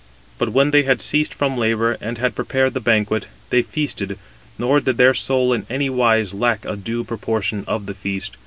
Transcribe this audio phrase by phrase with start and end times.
[0.39, 4.17] But when they had ceased from labour, and had prepared the banquet, they feasted,
[4.57, 8.35] nor did their soul in anywise lack a due proportion of the feast.